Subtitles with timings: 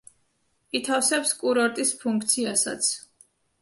[0.79, 2.95] ითავსებს კურორტის ფუნქციასაც.